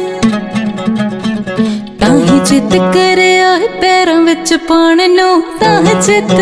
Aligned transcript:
ਤਾਂ 2.00 2.18
ਹੀ 2.18 2.40
ਜਿੱਤ 2.46 2.78
ਕਰਿਆ 2.94 3.56
ਹੈ 3.58 3.68
ਪੈਰਾਂ 3.82 4.20
ਵਿੱਚ 4.22 4.54
ਪਾਣ 4.54 5.10
ਨੂੰ, 5.10 5.42
ਤਾਂ 5.60 5.82
ਜਿੱਤ। 6.02 6.42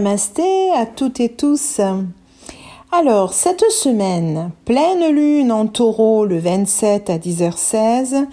À 0.00 0.86
toutes 0.86 1.18
et 1.18 1.30
tous. 1.30 1.80
Alors, 2.92 3.32
cette 3.32 3.68
semaine, 3.68 4.52
pleine 4.64 5.12
lune 5.12 5.50
en 5.50 5.66
taureau 5.66 6.24
le 6.24 6.38
27 6.38 7.10
à 7.10 7.18
10h16, 7.18 8.26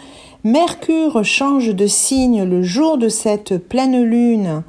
Mercure 0.44 1.26
change 1.26 1.70
de 1.70 1.88
signe 1.88 2.44
le 2.44 2.62
jour 2.62 3.00
de 3.00 3.10
cette 3.10 3.58
pleine 3.58 4.04
lune. 4.04 4.62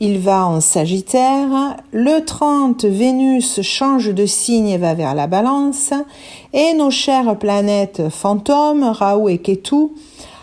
Il 0.00 0.18
va 0.18 0.44
en 0.44 0.60
Sagittaire. 0.60 1.76
Le 1.92 2.24
30, 2.24 2.84
Vénus 2.84 3.62
change 3.62 4.12
de 4.12 4.26
signe 4.26 4.70
et 4.70 4.78
va 4.78 4.94
vers 4.94 5.14
la 5.14 5.28
balance. 5.28 5.92
Et 6.52 6.74
nos 6.74 6.90
chères 6.90 7.38
planètes 7.38 8.08
fantômes, 8.08 8.82
Raoult 8.82 9.28
et 9.28 9.38
Ketu, 9.38 9.90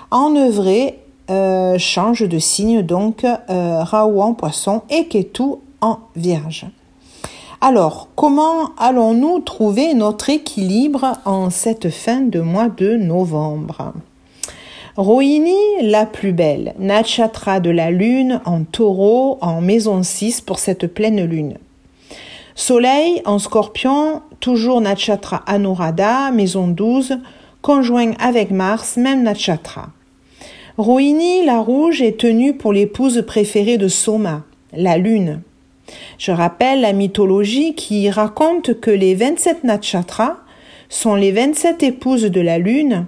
en 0.09 0.37
œuvré, 0.37 0.99
euh, 1.29 1.77
changent 1.77 2.29
de 2.29 2.39
signe, 2.39 2.81
donc 2.81 3.25
euh, 3.25 3.83
Raoult 3.83 4.21
en 4.21 4.33
poisson 4.33 4.83
et 4.89 5.07
Ketu 5.09 5.57
en 5.81 5.99
vierge. 6.15 6.65
Alors, 7.59 8.07
comment 8.15 8.71
allons-nous 8.77 9.39
trouver 9.39 9.93
notre 9.93 10.29
équilibre 10.29 11.19
en 11.25 11.49
cette 11.49 11.89
fin 11.89 12.21
de 12.21 12.39
mois 12.39 12.69
de 12.69 12.95
novembre? 12.95 13.93
Rohini, 14.97 15.55
la 15.81 16.05
plus 16.05 16.33
belle, 16.33 16.73
Natchatra 16.79 17.59
de 17.59 17.69
la 17.69 17.91
lune 17.91 18.41
en 18.45 18.63
taureau 18.63 19.37
en 19.41 19.61
maison 19.61 20.03
6 20.03 20.41
pour 20.41 20.59
cette 20.59 20.87
pleine 20.87 21.23
lune. 21.23 21.57
Soleil 22.55 23.21
en 23.25 23.39
scorpion, 23.39 24.21
toujours 24.39 24.81
Natchatra 24.81 25.43
Anuradha, 25.45 26.31
maison 26.31 26.67
12, 26.67 27.19
conjoint 27.61 28.11
avec 28.19 28.51
Mars, 28.51 28.97
même 28.97 29.23
Natchatra. 29.23 29.89
Rohini, 30.77 31.45
la 31.45 31.59
rouge, 31.59 32.01
est 32.01 32.19
tenue 32.19 32.53
pour 32.55 32.73
l'épouse 32.73 33.23
préférée 33.25 33.77
de 33.77 33.87
Soma, 33.87 34.43
la 34.73 34.97
lune. 34.97 35.41
Je 36.17 36.31
rappelle 36.31 36.81
la 36.81 36.93
mythologie 36.93 37.75
qui 37.75 38.09
raconte 38.09 38.79
que 38.79 38.91
les 38.91 39.15
27 39.15 39.63
nakshatras 39.63 40.37
sont 40.89 41.15
les 41.15 41.31
27 41.31 41.83
épouses 41.83 42.23
de 42.23 42.41
la 42.41 42.57
lune 42.57 43.05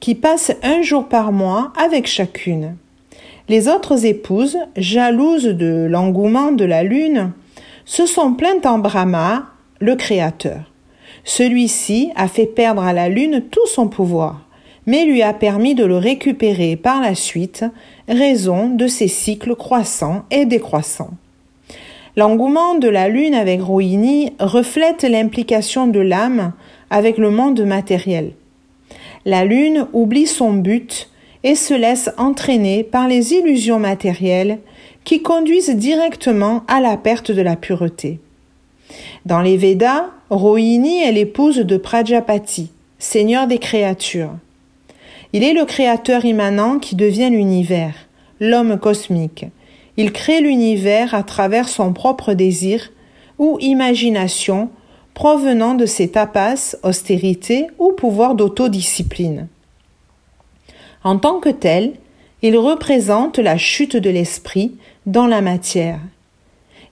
qui 0.00 0.14
passent 0.14 0.52
un 0.62 0.82
jour 0.82 1.08
par 1.08 1.32
mois 1.32 1.72
avec 1.76 2.06
chacune. 2.06 2.76
Les 3.48 3.68
autres 3.68 4.06
épouses, 4.06 4.58
jalouses 4.76 5.44
de 5.44 5.86
l'engouement 5.88 6.52
de 6.52 6.64
la 6.64 6.82
lune, 6.82 7.32
se 7.84 8.06
sont 8.06 8.34
plaintes 8.34 8.66
en 8.66 8.78
Brahma, 8.78 9.46
le 9.80 9.96
Créateur. 9.96 10.70
Celui-ci 11.24 12.10
a 12.16 12.28
fait 12.28 12.46
perdre 12.46 12.82
à 12.82 12.92
la 12.92 13.08
lune 13.08 13.42
tout 13.50 13.66
son 13.66 13.88
pouvoir, 13.88 14.46
mais 14.86 15.04
lui 15.04 15.22
a 15.22 15.34
permis 15.34 15.74
de 15.74 15.84
le 15.84 15.96
récupérer 15.96 16.76
par 16.76 17.00
la 17.00 17.14
suite, 17.14 17.64
raison 18.08 18.68
de 18.68 18.86
ses 18.86 19.08
cycles 19.08 19.56
croissants 19.56 20.24
et 20.30 20.46
décroissants. 20.46 21.10
L'engouement 22.20 22.74
de 22.74 22.86
la 22.86 23.08
lune 23.08 23.34
avec 23.34 23.62
Rohini 23.62 24.34
reflète 24.38 25.04
l'implication 25.04 25.86
de 25.86 26.00
l'âme 26.00 26.52
avec 26.90 27.16
le 27.16 27.30
monde 27.30 27.62
matériel. 27.62 28.32
La 29.24 29.46
lune 29.46 29.86
oublie 29.94 30.26
son 30.26 30.52
but 30.52 31.08
et 31.44 31.54
se 31.54 31.72
laisse 31.72 32.10
entraîner 32.18 32.84
par 32.84 33.08
les 33.08 33.32
illusions 33.32 33.78
matérielles 33.78 34.58
qui 35.04 35.22
conduisent 35.22 35.74
directement 35.74 36.62
à 36.68 36.82
la 36.82 36.98
perte 36.98 37.32
de 37.32 37.40
la 37.40 37.56
pureté. 37.56 38.20
Dans 39.24 39.40
les 39.40 39.56
Védas, 39.56 40.10
Rohini 40.28 41.00
est 41.00 41.12
l'épouse 41.12 41.60
de 41.60 41.78
Prajapati, 41.78 42.70
seigneur 42.98 43.46
des 43.46 43.56
créatures. 43.56 44.34
Il 45.32 45.42
est 45.42 45.54
le 45.54 45.64
créateur 45.64 46.26
immanent 46.26 46.80
qui 46.80 46.96
devient 46.96 47.30
l'univers, 47.30 47.94
l'homme 48.40 48.78
cosmique. 48.78 49.46
Il 50.00 50.12
crée 50.12 50.40
l'univers 50.40 51.14
à 51.14 51.22
travers 51.22 51.68
son 51.68 51.92
propre 51.92 52.32
désir 52.32 52.90
ou 53.38 53.58
imagination 53.60 54.70
provenant 55.12 55.74
de 55.74 55.84
ses 55.84 56.08
tapas, 56.08 56.74
austérité 56.82 57.66
ou 57.78 57.92
pouvoir 57.92 58.34
d'autodiscipline. 58.34 59.46
En 61.04 61.18
tant 61.18 61.38
que 61.38 61.50
tel, 61.50 61.92
il 62.40 62.56
représente 62.56 63.38
la 63.38 63.58
chute 63.58 63.94
de 63.94 64.08
l'esprit 64.08 64.72
dans 65.04 65.26
la 65.26 65.42
matière. 65.42 66.00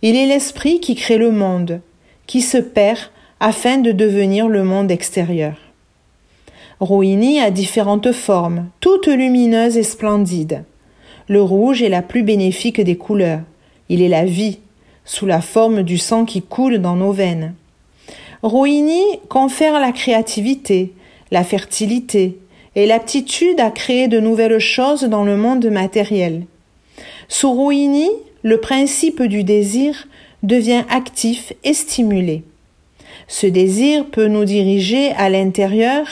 Il 0.03 0.15
est 0.15 0.27
l'esprit 0.27 0.79
qui 0.79 0.95
crée 0.95 1.17
le 1.17 1.31
monde, 1.31 1.81
qui 2.27 2.43
se 2.43 2.59
perd 2.59 3.11
afin 3.41 3.79
de 3.79 3.93
devenir 3.93 4.49
le 4.49 4.65
monde 4.65 4.91
extérieur. 4.91 5.57
Rohini 6.79 7.41
a 7.41 7.51
différentes 7.51 8.13
formes, 8.13 8.69
toutes 8.81 9.09
lumineuses 9.09 9.79
et 9.79 9.83
splendides. 9.83 10.63
Le 11.29 11.43
rouge 11.43 11.83
est 11.83 11.91
la 11.91 12.03
plus 12.03 12.23
bénéfique 12.23 12.81
des 12.81 12.97
couleurs. 12.97 13.43
Il 13.91 14.01
est 14.01 14.09
la 14.09 14.25
vie, 14.25 14.59
sous 15.05 15.27
la 15.27 15.41
forme 15.41 15.83
du 15.83 15.99
sang 15.99 16.25
qui 16.25 16.43
coule 16.43 16.79
dans 16.79 16.97
nos 16.97 17.13
veines. 17.13 17.55
Rohini 18.43 19.03
confère 19.29 19.79
la 19.79 19.93
créativité, 19.93 20.93
la 21.31 21.45
fertilité 21.45 22.39
et 22.77 22.87
l'aptitude 22.87 23.61
à 23.61 23.71
créer 23.71 24.09
de 24.09 24.21
nouvelles 24.21 24.59
choses 24.59 25.05
dans 25.05 25.25
le 25.25 25.37
monde 25.37 25.67
matériel. 25.67 26.45
Sous 27.29 27.53
Rohini, 27.53 28.09
le 28.43 28.59
principe 28.59 29.23
du 29.23 29.45
désir 29.45 30.07
devient 30.43 30.85
actif 30.89 31.53
et 31.65 31.75
stimulé. 31.75 32.43
Ce 33.27 33.47
désir 33.47 34.07
peut 34.07 34.29
nous 34.29 34.45
diriger 34.45 35.11
à 35.13 35.29
l'intérieur 35.29 36.07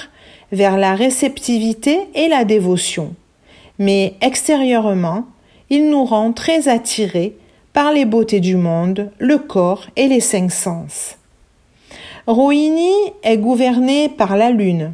vers 0.52 0.76
la 0.76 0.94
réceptivité 0.94 2.00
et 2.14 2.28
la 2.28 2.44
dévotion, 2.44 3.14
mais 3.78 4.14
extérieurement, 4.20 5.24
il 5.70 5.90
nous 5.90 6.04
rend 6.04 6.32
très 6.32 6.68
attirés 6.68 7.36
par 7.72 7.92
les 7.92 8.04
beautés 8.04 8.40
du 8.40 8.56
monde, 8.56 9.10
le 9.18 9.38
corps 9.38 9.86
et 9.96 10.08
les 10.08 10.20
cinq 10.20 10.50
sens. 10.50 11.16
Rohini 12.26 12.90
est 13.22 13.36
gouverné 13.36 14.08
par 14.08 14.36
la 14.36 14.50
lune. 14.50 14.92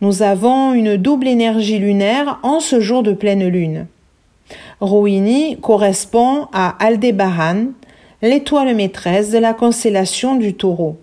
Nous 0.00 0.22
avons 0.22 0.72
une 0.72 0.96
double 0.96 1.28
énergie 1.28 1.78
lunaire 1.78 2.38
en 2.42 2.60
ce 2.60 2.80
jour 2.80 3.02
de 3.02 3.12
pleine 3.12 3.46
lune. 3.46 3.86
Rohini 4.80 5.58
correspond 5.60 6.46
à 6.52 6.70
Aldébaran, 6.84 7.66
l'étoile 8.22 8.74
maîtresse 8.74 9.30
de 9.30 9.38
la 9.38 9.54
constellation 9.54 10.36
du 10.36 10.54
taureau. 10.54 10.96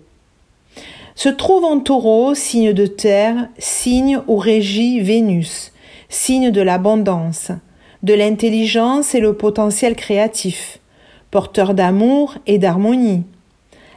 Se 1.14 1.28
trouve 1.28 1.64
en 1.64 1.78
taureau, 1.80 2.34
signe 2.34 2.72
de 2.72 2.86
terre, 2.86 3.48
signe 3.58 4.20
où 4.26 4.36
régit 4.36 5.00
Vénus, 5.00 5.72
signe 6.08 6.50
de 6.50 6.60
l'abondance, 6.60 7.50
de 8.02 8.14
l'intelligence 8.14 9.14
et 9.14 9.20
le 9.20 9.34
potentiel 9.34 9.96
créatif, 9.96 10.80
porteur 11.30 11.74
d'amour 11.74 12.36
et 12.46 12.58
d'harmonie. 12.58 13.24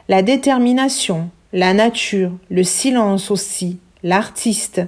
La 0.08 0.22
détermination, 0.22 1.30
la 1.52 1.74
nature, 1.74 2.32
le 2.50 2.64
silence 2.64 3.30
aussi, 3.30 3.78
l'artiste, 4.02 4.82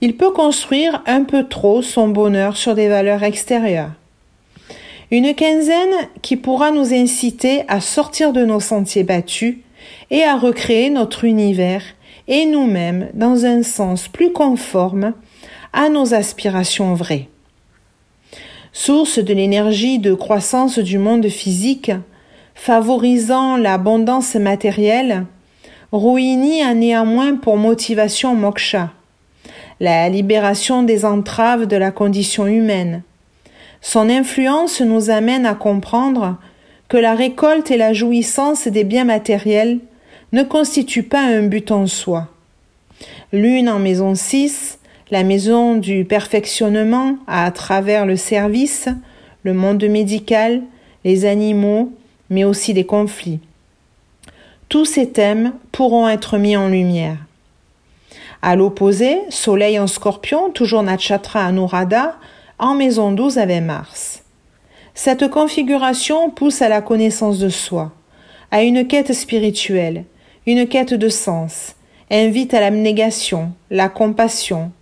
il 0.00 0.16
peut 0.16 0.32
construire 0.32 1.02
un 1.06 1.24
peu 1.24 1.48
trop 1.48 1.82
son 1.82 2.08
bonheur 2.08 2.56
sur 2.56 2.74
des 2.74 2.88
valeurs 2.88 3.22
extérieures. 3.22 3.92
Une 5.10 5.34
quinzaine 5.34 6.08
qui 6.22 6.36
pourra 6.36 6.70
nous 6.70 6.92
inciter 6.92 7.62
à 7.68 7.80
sortir 7.80 8.32
de 8.32 8.44
nos 8.44 8.60
sentiers 8.60 9.04
battus 9.04 9.58
et 10.10 10.24
à 10.24 10.36
recréer 10.36 10.90
notre 10.90 11.24
univers 11.24 11.82
et 12.26 12.46
nous-mêmes 12.46 13.10
dans 13.14 13.44
un 13.44 13.62
sens 13.62 14.08
plus 14.08 14.32
conforme 14.32 15.12
à 15.74 15.88
nos 15.88 16.14
aspirations 16.14 16.94
vraies. 16.94 17.28
Source 18.72 19.18
de 19.18 19.34
l'énergie 19.34 19.98
de 19.98 20.14
croissance 20.14 20.78
du 20.78 20.98
monde 20.98 21.28
physique, 21.28 21.90
favorisant 22.54 23.56
l'abondance 23.56 24.36
matérielle, 24.36 25.26
Ruini 25.92 26.62
a 26.62 26.74
néanmoins 26.74 27.36
pour 27.36 27.56
motivation 27.56 28.34
moksha, 28.34 28.92
la 29.80 30.08
libération 30.08 30.82
des 30.82 31.04
entraves 31.04 31.66
de 31.66 31.76
la 31.76 31.90
condition 31.90 32.46
humaine. 32.46 33.02
Son 33.80 34.08
influence 34.08 34.80
nous 34.80 35.10
amène 35.10 35.44
à 35.44 35.54
comprendre 35.54 36.36
que 36.88 36.96
la 36.96 37.14
récolte 37.14 37.70
et 37.70 37.76
la 37.76 37.92
jouissance 37.92 38.68
des 38.68 38.84
biens 38.84 39.04
matériels 39.04 39.80
ne 40.32 40.42
constituent 40.42 41.02
pas 41.02 41.22
un 41.22 41.42
but 41.42 41.70
en 41.70 41.86
soi. 41.86 42.28
L'une 43.32 43.68
en 43.68 43.78
maison 43.78 44.14
6, 44.14 44.78
la 45.14 45.22
maison 45.22 45.76
du 45.76 46.04
perfectionnement 46.04 47.18
à 47.28 47.48
travers 47.52 48.04
le 48.04 48.16
service, 48.16 48.88
le 49.44 49.54
monde 49.54 49.84
médical, 49.84 50.60
les 51.04 51.24
animaux, 51.24 51.92
mais 52.30 52.42
aussi 52.42 52.74
des 52.74 52.84
conflits. 52.84 53.38
Tous 54.68 54.84
ces 54.84 55.10
thèmes 55.10 55.52
pourront 55.70 56.08
être 56.08 56.36
mis 56.36 56.56
en 56.56 56.66
lumière. 56.66 57.18
À 58.42 58.56
l'opposé, 58.56 59.20
Soleil 59.28 59.78
en 59.78 59.86
scorpion, 59.86 60.50
toujours 60.50 60.82
Natchatra 60.82 61.46
Anurada, 61.46 62.16
en 62.58 62.74
maison 62.74 63.12
12 63.12 63.38
avec 63.38 63.62
Mars. 63.62 64.24
Cette 64.94 65.30
configuration 65.30 66.30
pousse 66.30 66.60
à 66.60 66.68
la 66.68 66.82
connaissance 66.82 67.38
de 67.38 67.50
soi, 67.50 67.92
à 68.50 68.64
une 68.64 68.88
quête 68.88 69.12
spirituelle, 69.12 70.06
une 70.44 70.66
quête 70.66 70.94
de 70.94 71.08
sens, 71.08 71.76
invite 72.10 72.52
à 72.52 72.58
l'abnégation, 72.58 73.52
la 73.70 73.88
compassion, 73.88 74.72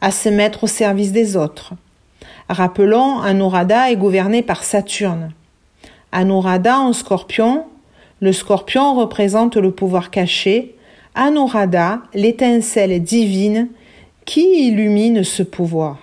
à 0.00 0.10
se 0.10 0.28
mettre 0.28 0.64
au 0.64 0.66
service 0.66 1.12
des 1.12 1.36
autres. 1.36 1.74
Rappelons, 2.48 3.20
Anurada 3.20 3.90
est 3.90 3.96
gouverné 3.96 4.42
par 4.42 4.62
Saturne. 4.62 5.32
Anurada 6.12 6.78
en 6.78 6.92
scorpion, 6.92 7.64
le 8.20 8.32
scorpion 8.32 8.94
représente 8.94 9.56
le 9.56 9.70
pouvoir 9.70 10.10
caché, 10.10 10.74
Anurada, 11.14 12.00
l'étincelle 12.14 13.02
divine 13.02 13.68
qui 14.24 14.68
illumine 14.68 15.24
ce 15.24 15.42
pouvoir. 15.42 15.98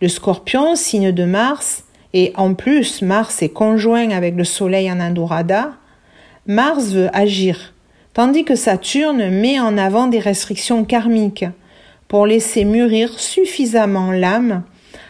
Le 0.00 0.08
scorpion, 0.08 0.74
signe 0.74 1.12
de 1.12 1.24
Mars, 1.24 1.84
et 2.12 2.32
en 2.36 2.54
plus 2.54 3.02
Mars 3.02 3.42
est 3.42 3.48
conjoint 3.48 4.10
avec 4.10 4.36
le 4.36 4.44
Soleil 4.44 4.90
en 4.90 5.00
Anurada, 5.00 5.72
Mars 6.46 6.88
veut 6.88 7.08
agir, 7.16 7.72
tandis 8.12 8.44
que 8.44 8.54
Saturne 8.54 9.30
met 9.30 9.58
en 9.58 9.78
avant 9.78 10.06
des 10.06 10.20
restrictions 10.20 10.84
karmiques 10.84 11.46
laisser 12.22 12.64
mûrir 12.64 13.18
suffisamment 13.18 14.12
l'âme 14.12 14.62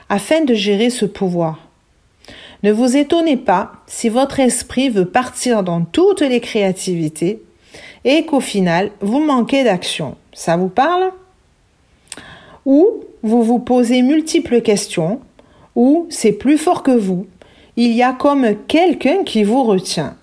afin 0.08 0.40
de 0.40 0.54
gérer 0.54 0.88
ce 0.88 1.04
pouvoir. 1.04 1.58
Ne 2.62 2.72
vous 2.72 2.96
étonnez 2.96 3.36
pas 3.36 3.72
si 3.86 4.08
votre 4.08 4.40
esprit 4.40 4.88
veut 4.88 5.04
partir 5.04 5.62
dans 5.62 5.82
toutes 5.82 6.22
les 6.22 6.40
créativités 6.40 7.42
et 8.06 8.24
qu'au 8.24 8.40
final 8.40 8.90
vous 9.00 9.20
manquez 9.20 9.64
d'action. 9.64 10.16
Ça 10.32 10.56
vous 10.56 10.68
parle? 10.68 11.12
Ou 12.64 13.04
vous 13.22 13.42
vous 13.42 13.58
posez 13.58 14.00
multiples 14.00 14.62
questions, 14.62 15.20
ou 15.76 16.06
c'est 16.08 16.32
plus 16.32 16.56
fort 16.56 16.82
que 16.82 16.90
vous, 16.90 17.26
il 17.76 17.92
y 17.92 18.02
a 18.02 18.12
comme 18.12 18.54
quelqu'un 18.66 19.24
qui 19.24 19.44
vous 19.44 19.62
retient. 19.62 20.16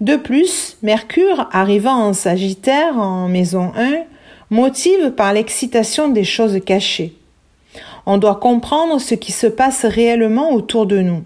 De 0.00 0.16
plus, 0.16 0.76
Mercure, 0.82 1.48
arrivant 1.52 1.96
en 1.96 2.12
Sagittaire 2.12 2.98
en 2.98 3.28
maison 3.28 3.72
1, 3.76 4.04
motive 4.54 5.10
par 5.10 5.32
l'excitation 5.32 6.08
des 6.08 6.22
choses 6.22 6.60
cachées. 6.64 7.12
On 8.06 8.18
doit 8.18 8.36
comprendre 8.36 9.00
ce 9.00 9.16
qui 9.16 9.32
se 9.32 9.48
passe 9.48 9.84
réellement 9.84 10.52
autour 10.52 10.86
de 10.86 11.00
nous. 11.00 11.24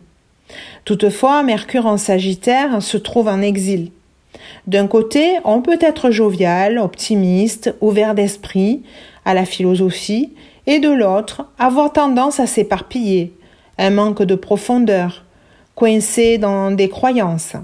Toutefois, 0.86 1.42
Mercure 1.42 1.84
en 1.84 1.98
Sagittaire 1.98 2.82
se 2.82 2.96
trouve 2.96 3.28
en 3.28 3.42
exil. 3.42 3.90
D'un 4.66 4.86
côté, 4.86 5.36
on 5.44 5.60
peut 5.60 5.78
être 5.78 6.10
jovial, 6.10 6.78
optimiste, 6.78 7.74
ouvert 7.82 8.14
d'esprit, 8.14 8.82
à 9.26 9.34
la 9.34 9.44
philosophie, 9.44 10.32
et 10.66 10.78
de 10.78 10.90
l'autre, 10.90 11.44
avoir 11.58 11.92
tendance 11.92 12.40
à 12.40 12.46
s'éparpiller, 12.46 13.34
un 13.76 13.90
manque 13.90 14.22
de 14.22 14.36
profondeur, 14.36 15.26
coincé 15.74 16.38
dans 16.38 16.70
des 16.70 16.88
croyances. 16.88 17.56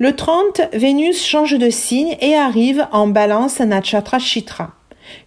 Le 0.00 0.14
30, 0.14 0.60
Vénus 0.74 1.26
change 1.26 1.58
de 1.58 1.70
signe 1.70 2.16
et 2.20 2.36
arrive 2.36 2.86
en 2.92 3.08
balance 3.08 3.58
Natchatra 3.58 4.20
Chitra. 4.20 4.70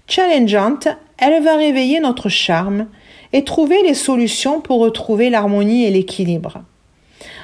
Challengeante, 0.08 0.88
elle 1.18 1.44
va 1.44 1.58
réveiller 1.58 2.00
notre 2.00 2.30
charme 2.30 2.88
et 3.34 3.44
trouver 3.44 3.84
les 3.84 3.94
solutions 3.94 4.62
pour 4.62 4.80
retrouver 4.80 5.30
l'harmonie 5.30 5.84
et 5.84 5.92
l'équilibre. 5.92 6.64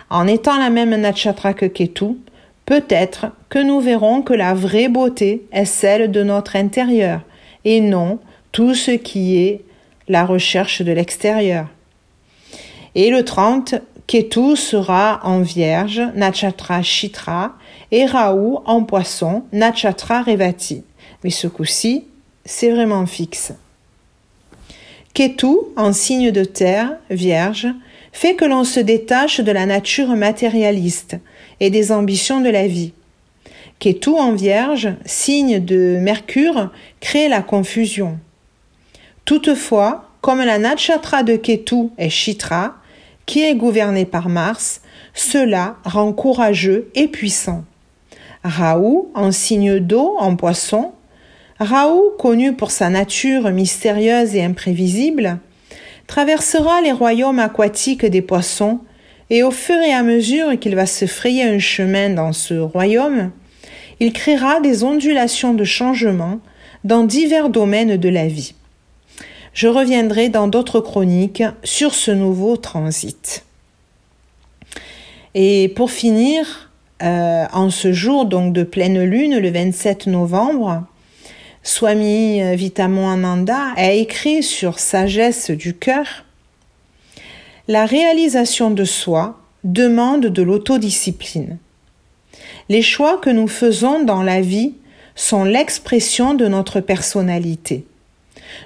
En 0.09 0.25
étant 0.25 0.57
la 0.57 0.69
même 0.69 0.95
Natchatra 0.95 1.53
que 1.53 1.65
Ketu, 1.65 2.15
peut-être 2.65 3.25
que 3.49 3.59
nous 3.59 3.81
verrons 3.81 4.21
que 4.21 4.33
la 4.33 4.53
vraie 4.53 4.87
beauté 4.87 5.45
est 5.51 5.65
celle 5.65 6.11
de 6.11 6.23
notre 6.23 6.55
intérieur 6.55 7.23
et 7.65 7.81
non 7.81 8.19
tout 8.53 8.73
ce 8.73 8.91
qui 8.91 9.37
est 9.37 9.65
la 10.07 10.25
recherche 10.25 10.81
de 10.81 10.93
l'extérieur. 10.93 11.67
Et 12.95 13.09
le 13.09 13.25
30, 13.25 13.75
Ketu 14.07 14.55
sera 14.55 15.19
en 15.23 15.41
vierge, 15.41 16.01
Nachatra 16.15 16.81
Chitra, 16.81 17.57
et 17.91 18.05
Rahu 18.05 18.55
en 18.65 18.83
poisson, 18.83 19.43
Nachatra 19.51 20.21
Revati. 20.21 20.83
Mais 21.23 21.29
ce 21.29 21.47
coup-ci, 21.47 22.05
c'est 22.45 22.71
vraiment 22.71 23.05
fixe. 23.05 23.51
Ketu, 25.13 25.57
en 25.75 25.91
signe 25.91 26.31
de 26.31 26.45
terre, 26.45 26.95
vierge, 27.09 27.67
fait 28.13 28.35
que 28.35 28.45
l'on 28.45 28.63
se 28.63 28.79
détache 28.79 29.41
de 29.41 29.51
la 29.51 29.65
nature 29.65 30.15
matérialiste 30.15 31.17
et 31.59 31.69
des 31.69 31.91
ambitions 31.91 32.39
de 32.39 32.49
la 32.49 32.65
vie. 32.65 32.93
Ketu 33.79 34.11
en 34.11 34.31
vierge, 34.31 34.87
signe 35.05 35.59
de 35.59 35.97
Mercure, 35.99 36.71
crée 37.01 37.27
la 37.27 37.41
confusion. 37.41 38.19
Toutefois, 39.25 40.09
comme 40.21 40.39
la 40.39 40.59
Nachatra 40.59 41.23
de 41.23 41.35
Ketu 41.35 41.89
est 41.97 42.09
Chitra, 42.09 42.75
qui 43.27 43.43
est 43.43 43.55
gouverné 43.55 44.05
par 44.05 44.29
Mars, 44.29 44.81
cela 45.13 45.75
rend 45.83 46.13
courageux 46.13 46.89
et 46.95 47.07
puissant. 47.07 47.63
Raoult, 48.43 49.11
en 49.13 49.31
signe 49.31 49.79
d'eau, 49.79 50.15
en 50.17 50.35
poisson, 50.35 50.93
Raoult, 51.59 52.15
connu 52.17 52.53
pour 52.53 52.71
sa 52.71 52.89
nature 52.89 53.49
mystérieuse 53.51 54.35
et 54.35 54.43
imprévisible, 54.43 55.39
traversera 56.07 56.81
les 56.81 56.91
royaumes 56.91 57.39
aquatiques 57.39 58.05
des 58.05 58.21
poissons, 58.21 58.79
et 59.29 59.43
au 59.43 59.51
fur 59.51 59.77
et 59.77 59.93
à 59.93 60.03
mesure 60.03 60.57
qu'il 60.57 60.75
va 60.75 60.85
se 60.85 61.05
frayer 61.05 61.43
un 61.43 61.59
chemin 61.59 62.09
dans 62.09 62.31
ce 62.31 62.53
royaume, 62.53 63.31
il 63.99 64.13
créera 64.13 64.61
des 64.61 64.83
ondulations 64.83 65.53
de 65.53 65.63
changement 65.63 66.39
dans 66.83 67.03
divers 67.03 67.49
domaines 67.49 67.97
de 67.97 68.09
la 68.09 68.27
vie. 68.27 68.53
Je 69.57 69.67
reviendrai 69.67 70.29
dans 70.29 70.47
d'autres 70.47 70.81
chroniques 70.81 71.41
sur 71.63 71.95
ce 71.95 72.11
nouveau 72.11 72.57
transit. 72.57 73.43
Et 75.33 75.73
pour 75.75 75.89
finir, 75.89 76.69
euh, 77.01 77.47
en 77.51 77.71
ce 77.71 77.91
jour 77.91 78.27
donc 78.27 78.53
de 78.53 78.61
pleine 78.61 79.01
lune, 79.01 79.39
le 79.39 79.49
27 79.49 80.05
novembre, 80.05 80.85
Swami 81.63 82.55
Vitamoananda 82.55 83.73
a 83.75 83.93
écrit 83.93 84.43
sur 84.43 84.77
Sagesse 84.77 85.49
du 85.49 85.73
cœur 85.73 86.05
La 87.67 87.87
réalisation 87.87 88.69
de 88.69 88.85
soi 88.85 89.41
demande 89.63 90.27
de 90.27 90.41
l'autodiscipline. 90.43 91.57
Les 92.69 92.83
choix 92.83 93.17
que 93.17 93.31
nous 93.31 93.47
faisons 93.47 94.03
dans 94.03 94.21
la 94.21 94.39
vie 94.39 94.75
sont 95.15 95.45
l'expression 95.45 96.35
de 96.35 96.47
notre 96.47 96.79
personnalité. 96.79 97.87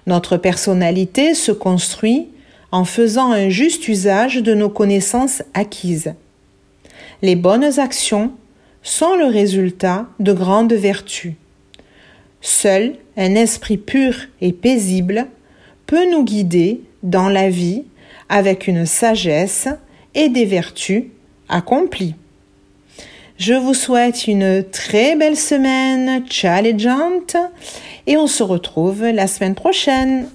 Notre 0.07 0.37
personnalité 0.37 1.33
se 1.33 1.51
construit 1.51 2.27
en 2.71 2.85
faisant 2.85 3.31
un 3.31 3.49
juste 3.49 3.87
usage 3.87 4.37
de 4.37 4.53
nos 4.53 4.69
connaissances 4.69 5.43
acquises. 5.53 6.13
Les 7.21 7.35
bonnes 7.35 7.79
actions 7.79 8.31
sont 8.83 9.15
le 9.15 9.25
résultat 9.25 10.07
de 10.19 10.33
grandes 10.33 10.73
vertus. 10.73 11.33
Seul 12.41 12.95
un 13.17 13.35
esprit 13.35 13.77
pur 13.77 14.15
et 14.39 14.53
paisible 14.53 15.27
peut 15.85 16.09
nous 16.09 16.23
guider 16.23 16.81
dans 17.03 17.29
la 17.29 17.49
vie 17.49 17.83
avec 18.29 18.67
une 18.67 18.85
sagesse 18.85 19.67
et 20.15 20.29
des 20.29 20.45
vertus 20.45 21.03
accomplies. 21.49 22.15
Je 23.41 23.55
vous 23.55 23.73
souhaite 23.73 24.27
une 24.27 24.63
très 24.69 25.15
belle 25.15 25.35
semaine 25.35 26.23
challengeante 26.29 27.35
et 28.05 28.15
on 28.15 28.27
se 28.27 28.43
retrouve 28.43 29.03
la 29.03 29.25
semaine 29.25 29.55
prochaine. 29.55 30.27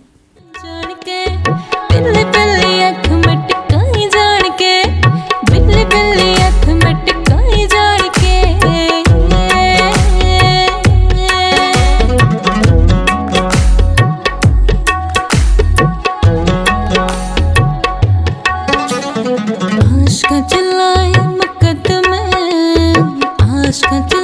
canto 23.80 24.15